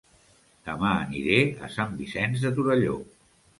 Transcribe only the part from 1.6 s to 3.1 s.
a Sant Vicenç de Torelló